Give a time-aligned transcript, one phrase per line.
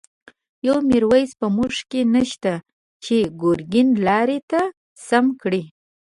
[0.67, 2.53] یو«میرویس» په مونږ کی نشته،
[3.03, 4.61] چه گرگین لاری ته
[5.07, 5.63] سم کړی